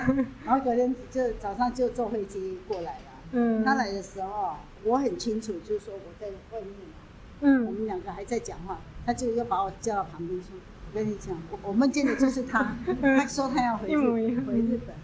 [0.45, 3.05] 然后隔天就早上就坐飞机过来了。
[3.33, 6.97] 嗯，他来的时候我很清楚，就是说我在外面嘛，
[7.41, 10.49] 嗯，我们两个还在讲话，他就又把我叫到旁边说
[10.91, 14.95] ：“我跟你讲，我我梦见的就是他， 他说他要回日回日本。”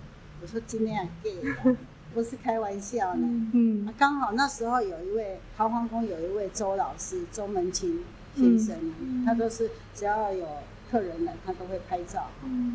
[0.42, 1.32] 我说：“今天 gay。”
[2.14, 3.18] 不是开玩笑的，
[3.52, 7.98] 嗯，刚好那时候有一位桃皇宫有一位周老师周门清
[8.36, 8.76] 先生，
[9.26, 10.46] 他都是只要有
[10.90, 12.28] 客人来，他都会拍照，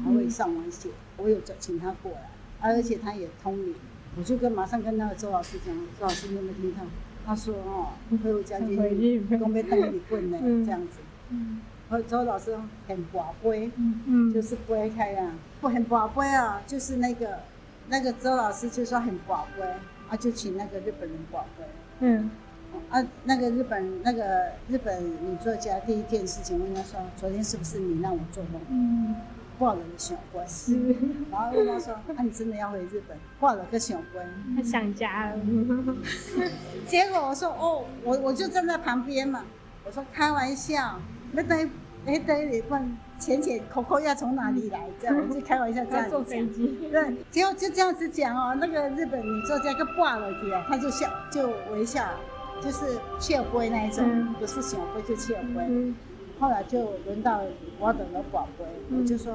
[0.04, 3.74] 他会上网写，我有请他过来，而且他也通灵，
[4.18, 6.82] 我就跟马上跟那个周老师讲，周老师你有没有听到？
[7.26, 8.76] 他说哦，回我将军，
[9.30, 11.00] 准备带你棍呢，这样子，
[11.90, 14.02] 和周老师很宝贝，嗯。
[14.06, 17.40] 嗯，就是不会开啊，不很宝贝啊，就是那个
[17.90, 19.66] 那个周老师就说很宝贵，
[20.10, 21.66] 啊，就请那个日本人宝贵。
[22.00, 22.30] 嗯
[22.92, 29.16] 啊，那个日本那个日本女作家第一件事情问他说：“昨天是不是你让我做梦嗯，
[29.58, 30.40] 挂了个小龟？”
[31.32, 34.22] 然后问他说：“啊，你真的要回日本挂了个小龟
[34.56, 35.40] 他想家了。？”
[36.86, 39.44] 结果我说：“哦，我我就站在旁边嘛。”
[39.84, 41.00] 我说：“开玩笑，
[41.32, 41.70] 那等
[42.06, 44.80] 哎等你问钱钱口口要从哪里来？
[45.00, 46.48] 这样我就开玩笑这样子讲。
[46.92, 52.04] 对，结果就这样子讲哦，那个日本女作家就挂了去啊，她就笑就微笑，
[52.62, 55.66] 就是笑灰那一种，嗯不是小灰就笑杯。
[55.68, 55.96] 嗯
[56.40, 57.42] 后来就轮到
[57.80, 59.34] 我等了宝贝，嗯我就说，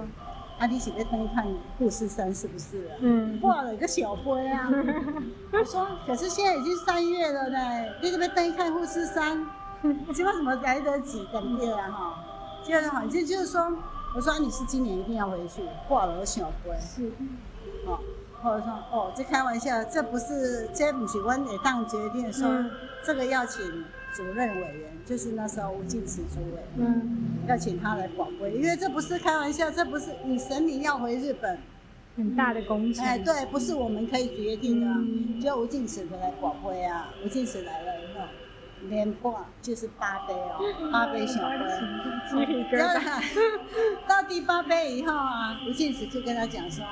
[0.59, 1.47] 啊，你是在登看
[1.79, 2.97] 富士山是不是啊？
[3.01, 4.71] 嗯，挂了一个小杯啊！
[5.53, 7.59] 我说，可是现在已经三月了呢，
[8.03, 9.47] 你这边登看富士山，
[10.15, 12.25] 结果怎么来得及等月啊哈？
[12.65, 13.73] 结果反正就是说，
[14.17, 16.71] 我说、啊、你是今年一定要回去，挂了个小杯。
[16.81, 17.11] 是，
[17.87, 18.01] 哦，
[18.43, 22.71] 或者说哦，这开玩笑，这不是这不是我得当决定说、嗯
[23.07, 23.63] 这个要请
[24.15, 31.59] 主任委员，就是那时候吴敬慈主委，嗯，要请他来广播，因为这不是开玩笑，这不是你神明要回日本，
[32.17, 33.05] 很大的工程。
[33.05, 38.25] 哎，对，不是我们可以决定的啊，嗯就吴敬慈回来广播啊，吴敬慈来了以后。
[38.89, 41.59] 连挂就是八杯哦，八杯小杯，
[42.31, 43.23] 鸡皮疙瘩。
[44.07, 46.85] 到第八杯以后啊，吴敬慈就跟他讲说，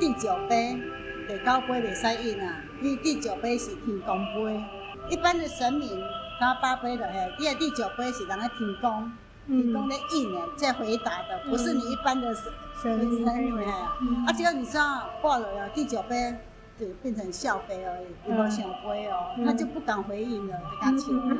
[0.00, 0.80] 第九杯
[1.26, 4.64] 第九杯袂使印啊，因为第九杯是天公杯。
[5.10, 6.02] 一般的神明，
[6.38, 9.10] 他八杯的嘿，因为第九杯是人家天公，
[9.46, 13.26] 天公的印的，在回答的，不是你一般的神神明
[13.66, 16.34] 啊，结果你知道挂了呀，第九杯
[16.78, 21.38] 就变成笑杯而已，也没有小杯哦，嗯他就不敢回应了，就跟他请。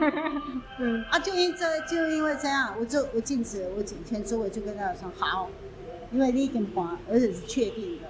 [0.78, 5.48] 嗯 啊，就因这就因为这样，我就我禁止我警前主委就跟他说好，
[6.10, 8.08] 因为你已经办，而且是确定的，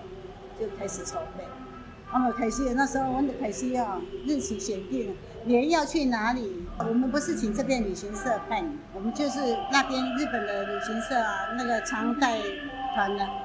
[0.59, 1.45] 就开始筹备。
[2.11, 5.15] 那么凯西那时候我们的凯西啊，日期选定了，
[5.45, 8.65] 连要去哪里，我们不是请这边旅行社办，
[8.95, 12.39] 我们就是那边日本的旅行社啊，那个常带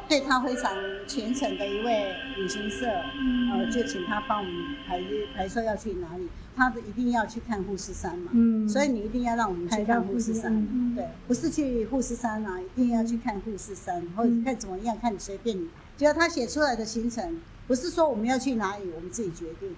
[0.08, 0.76] 对他非常
[1.08, 4.54] 虔诚的一位旅行社，呃，就请他帮我们
[4.88, 5.02] 排
[5.36, 15.68] 排说要去哪里，他的一定要去看富士山嘛，嗯，所以你一定要让我们去看富士山，嗯对，不是去富士山啊，一定要去看富士山，或者看怎么样，看你随便你。
[15.98, 19.76] 只要他写出来的行程，不是说我们要去哪里，我们自己决定。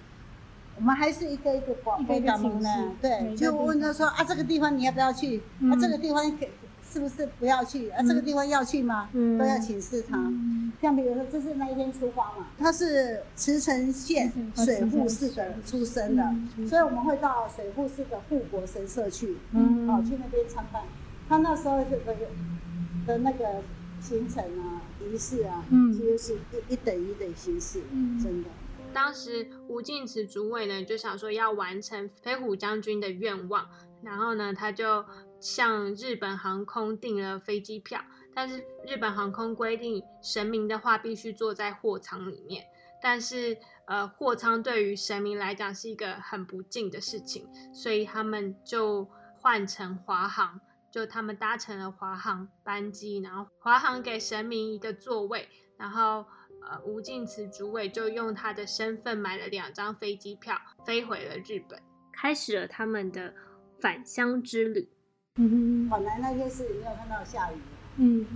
[0.78, 2.68] 我们还是一个一个广播门呢请示，
[3.02, 5.38] 每对，就问他说啊，这个地方你要不要去？
[5.38, 6.46] 啊，嗯这个地方可
[6.90, 7.90] 是不是不要去？
[7.90, 9.08] 啊，这个地方要去吗？
[9.12, 10.16] 嗯都要请示他。
[10.80, 16.22] 像比如说，这是那一天出发嘛，他是慈城县嗯水户市的出生的，
[16.56, 20.82] 嗯所以我们会到水户市的护国神社去，嗯哦，去那边参拜。
[21.28, 21.98] 他那时候的
[23.06, 23.62] 的那个
[24.00, 28.48] 行程啊、仪式啊，嗯其实是一一等一等形式，嗯真的。
[28.92, 33.66] 当时吴敬慈主委呢就想说要完成飞虎将军的愿望，
[34.02, 35.04] 然后呢他就
[35.40, 38.00] 向日本航空订了飞机票，
[38.34, 42.64] 但是日本航空规定神明的话必须坐在货舱里面，
[43.02, 50.60] 但是呃货舱对于神明来讲是一个很不敬的事情，所以他们就换成华航。
[50.88, 55.46] 就他们搭乘了华航班机，然后华航给神明一个座位，
[55.76, 56.24] 然后
[56.62, 61.78] 呃，吴敬慈主委就用他的身份买了两张飞机票，飞回了日本，
[62.14, 63.34] 开始了他们的
[63.78, 64.88] 返乡之旅。
[65.36, 67.56] 嗯本来那天是没有看到下雨，
[67.96, 68.26] 嗯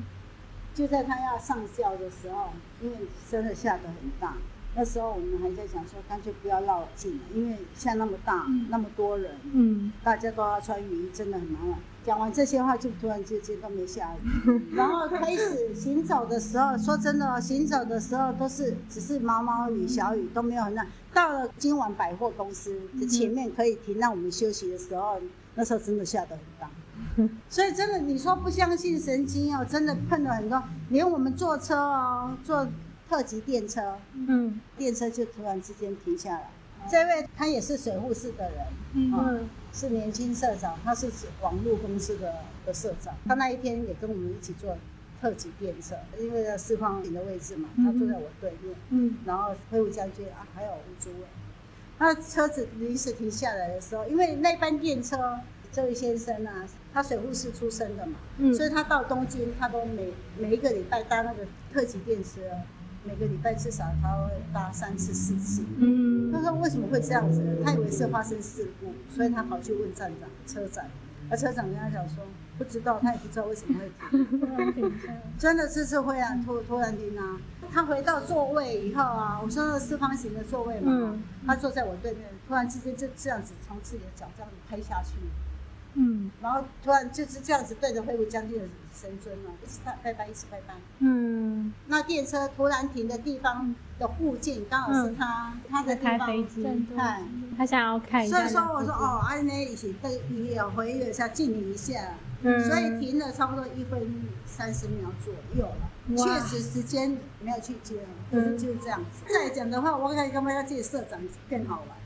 [0.75, 2.97] 就在他要上校的时候，因为
[3.31, 4.35] 真的下得很大，
[4.77, 11.75] 那时候我们还在想说，干脆不要绕进了，因为下那么大，嗯那么多人，嗯大家都要穿雨衣，真的很麻烦。
[12.03, 20.87] 讲完这些话，就突然之间都没下雨， 然后开始行走的时候，说真的哦，行走的时候都是只是毛毛雨、小雨，都没有很大。
[21.13, 25.21] 到了今晚百货公司的前面可以停让我们休息的时候，
[25.57, 26.71] 那时候真的下得很大。
[27.49, 32.67] 所以真的，你说不相信神经哦，真的碰了很多，连我们坐车哦，坐
[33.09, 36.51] 特级电车，嗯电车就突然之间停下来。
[36.91, 41.11] 这位他也是水户市的人，嗯是年轻社长，他是
[41.43, 43.15] 网络公司的的社长。
[43.27, 44.77] 他那一天也跟我们一起坐
[45.21, 51.27] 特级电车，因为在四方亭的位置嘛，他坐在我对面，嗯然后飞虎将军啊，还有吴主委。
[51.99, 55.39] 那车子临时停下来的时候，因为那班电车，
[55.71, 62.41] 这位先生啊，他水户市出生的嘛，嗯所以他到东京，他都每每一个礼拜搭那个特级电车，
[63.05, 65.63] 每个礼拜至少他会搭三次四次。
[65.79, 67.43] 嗯他说为什么会这样子？
[67.65, 70.85] 他以为是发生事故，所以他跑去问站长、车长，
[71.31, 72.25] 而车长跟他讲说，
[72.59, 74.93] 不知道，他也不知道为什么会停，
[75.39, 77.41] 真的是是会啊，突突然停啊。
[77.73, 81.17] 他回到座位以后啊，我说四方形的座位嘛，
[81.47, 85.15] 他坐在我对面，突然之间就这样子从自己的脚这样子拍下去。
[85.95, 88.65] 嗯，然后突然就是这样子对着飞虎将军的
[88.95, 90.75] 神尊了，一直拜拜，一直拜拜。
[91.01, 96.63] 嗯，那电车突然停的地方的附近，刚好是他他的开飞机，
[96.97, 97.25] 看
[97.59, 98.39] 他想要看一下。
[98.39, 102.15] 所以说我说哦，安内一起对也回忆一下，敬你一下。
[102.43, 104.01] 嗯，所以停了差不多一分
[104.47, 105.91] 三十秒左右了。
[106.17, 107.97] 确实时间没有去接，
[108.31, 109.23] 嗯，就是这样子。
[109.29, 111.21] 再讲的话，我感觉要借社长
[111.51, 111.99] 更好玩？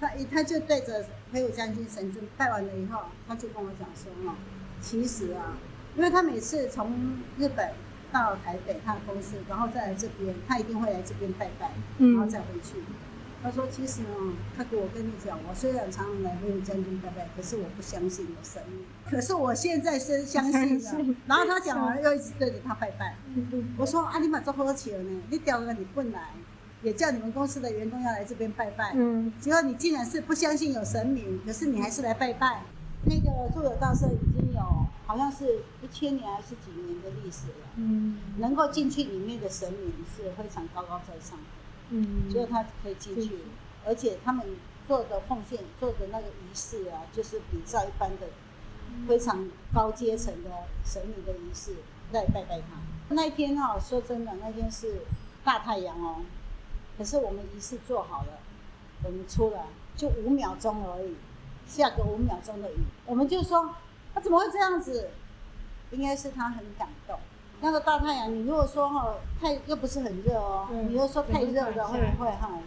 [0.00, 4.34] 他一他就对着飞虎将军神尊拜完了以后，他就跟我讲说：“哦，
[4.80, 5.58] 其实啊，
[5.96, 6.92] 因为他每次从
[7.38, 7.70] 日本
[8.12, 12.76] 到台北他的公司，然后再来这边，他一定会来这边拜拜，然后再回去。
[13.42, 14.08] 他说，其实呢，
[14.56, 18.84] 他给我跟你讲，我虽然常常来飞虎将军拜拜，可是我不相信有神明。
[19.10, 21.16] 可是我现在是相信了。
[21.26, 23.16] 然后他讲完又一直对着他拜拜。
[23.76, 25.22] 我说：啊，你把这喝起了呢？
[25.30, 26.30] 你屌了你不来？”
[26.86, 32.62] 也叫你们公司的员工要来这边拜拜，嗯，结果你竟然是不相信有神明，可是你还是来拜拜。
[33.06, 34.60] 那个住友道社已经有
[35.04, 41.44] 好像是一千年还是几年的历史了，嗯，能够进去里面的神明是非常高高在上的，
[41.90, 43.36] 嗯，所以他可以进去，
[43.84, 44.46] 而且他们
[44.86, 48.28] 做的奉献、做的那个仪式啊，就是比较一般的
[49.08, 50.50] 非常高阶层的
[50.84, 51.74] 神明的仪式
[52.12, 52.78] 来拜拜他。
[53.08, 55.00] 那一天哈，说真的，那天是
[55.42, 56.18] 大太阳哦。
[56.96, 58.38] 可是我们仪式做好了，
[59.04, 61.14] 我们出来就五秒钟而已，
[61.66, 63.74] 下个五秒钟的雨，我们就说
[64.14, 65.10] 他怎么会这样子？
[65.90, 67.18] 应该是他很感动。
[67.60, 72.58] 那个大太阳，你如果说哈太又不是很热哦，你又说太热的会不会哈哈？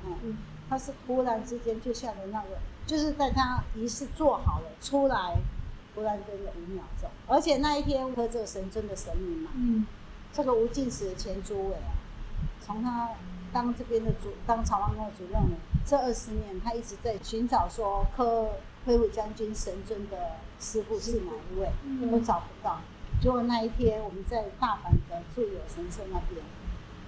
[0.70, 5.36] 他是突然之间就下的那个，就是在他仪式做好了出来，
[5.96, 9.86] 突然间的五秒钟，而且那一天喝这个神尊的神明嘛，嗯，
[10.32, 11.98] 这个无尽时的前诸位啊，
[12.62, 13.10] 从他。
[13.54, 18.50] 当这边的主，当朝王宫的主任呢，这二十年他一直在寻找说科
[18.86, 20.18] 飞虎将军神尊的
[20.60, 21.70] 师傅是哪一位，
[22.10, 22.80] 都找不到。
[23.22, 26.42] 结果那一天我们在大阪的住友神社那边，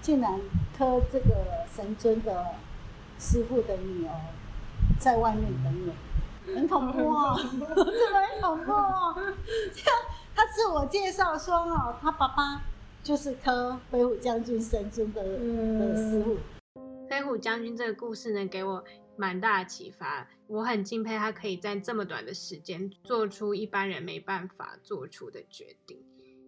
[0.02, 0.40] 竟然
[0.78, 2.56] 科这个神尊的
[3.20, 4.14] 师傅的女儿
[5.00, 9.16] 在外面等我，很恐怖哦， 真的很恐怖哦。
[10.36, 12.62] 他自我介绍说哦，他爸爸。
[13.04, 16.38] 就是科飞虎将军神尊的的师傅。
[17.10, 18.84] 飞虎将军这个故事呢，给我
[19.18, 20.30] 蛮大的启发。
[20.46, 25.98] 我很敬佩他可以在这么短的时间做出一般人没办法做出的决定。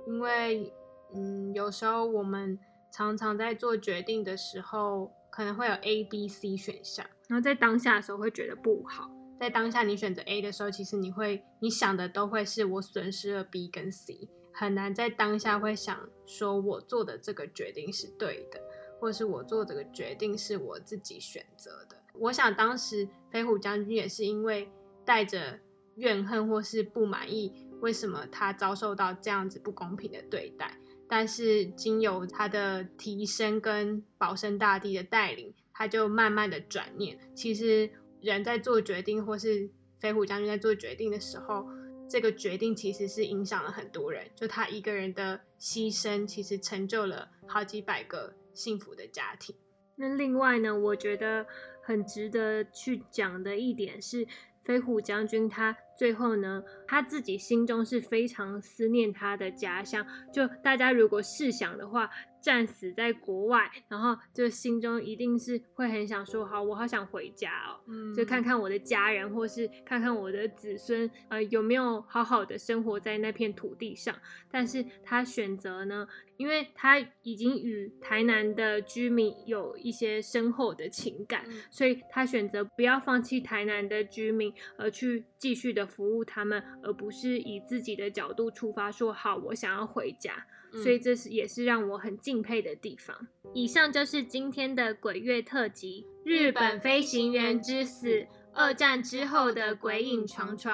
[0.05, 0.71] 因为，
[1.15, 2.59] 嗯，有时候我们
[2.91, 9.09] 常常在做决定的时候，可能会有 A、B、C 选项，然后在当下的时候会觉得不好。
[9.39, 14.29] 在当下你选择 A 的时候，其实你会你想的都会是我损失了 B 跟 C。
[14.53, 18.61] 很难在当下会想说，我做的这个决定是对的，
[18.99, 21.97] 或是我做这个决定是我自己选择的。
[22.13, 24.71] 我想当时飞虎将军也是因为
[25.03, 25.59] 带着
[25.95, 27.51] 怨恨或是不满意，
[27.81, 30.77] 为什么他遭受到这样子不公平的对待？
[31.09, 37.19] 但是经由他的提升跟保生大帝的带领，他就慢慢的转念。
[37.35, 37.89] 其实
[38.21, 41.67] 人在做决定，或是飞虎将军在做决定的时候。
[42.13, 49.55] 这个决定其实是影响了很多人，就他一个人的牺牲，其实成就了好几百个幸福的家庭。
[49.95, 51.43] 那另外呢，我觉得
[51.81, 54.27] 很值得去讲的一点是，
[54.61, 60.05] 飞虎将军他最后呢，他自己心中是非常思念他的家乡。
[60.31, 62.11] 就大家如果试想的话。
[62.43, 67.79] 战死在国外，然后就心中一定是会很想说：好，我好想回家哦，
[68.13, 74.13] 就看看我的家人，或是看看我的子孙，呃，有没有好好的生活在那片土地上。
[74.51, 90.45] 但是他选择呢，因为他已经与台南的居民有一些深厚的情感，所以他选择不要放弃台南的居民，而去继续的服务他们，而不是以自己的角度出发，说好，我想要回家。
[90.81, 93.15] 所以这是也是让我很敬佩的地方。
[93.53, 100.71] 以上就是今天的鬼月特辑《日本飞行员之死：二战之后的鬼影重重》。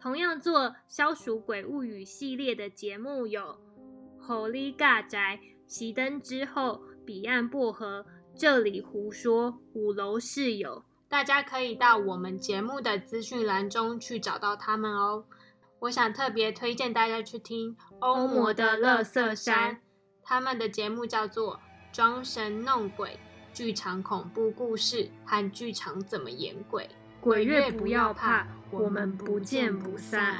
[0.00, 3.58] 同样做消暑鬼物语系列的节目有
[4.26, 5.40] 《Holy 尬宅》、
[5.72, 8.00] 《熄灯之后》、《彼岸薄荷》、
[8.36, 10.70] 《这里胡说》、《五楼室友》。
[11.08, 15.24] 大家可以到我们节目的资讯栏中去找到他们哦。
[15.84, 19.80] 我想特别推荐大家去听欧魔的乐色山，
[20.22, 21.56] 他们的节目叫做
[21.94, 23.18] 《装神弄鬼
[23.52, 26.84] 剧场恐怖故事和剧场怎么演鬼》，
[27.20, 30.38] 鬼月不要怕，我们不见不散。